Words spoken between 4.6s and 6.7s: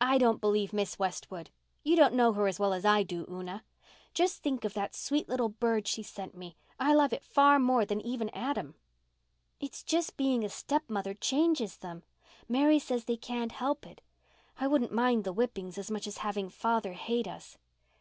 of that sweet little bird she sent me.